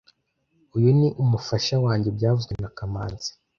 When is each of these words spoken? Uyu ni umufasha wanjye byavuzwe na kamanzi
Uyu 0.75 0.89
ni 0.99 1.09
umufasha 1.21 1.75
wanjye 1.85 2.09
byavuzwe 2.17 2.53
na 2.61 2.69
kamanzi 2.77 3.29